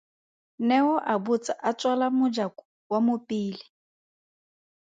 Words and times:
Neo 0.67 0.91
a 1.11 1.15
botsa 1.25 1.53
a 1.67 1.71
tswala 1.79 2.07
mojako 2.19 2.63
wa 2.91 2.99
mo 3.05 3.15
pele. 3.27 3.65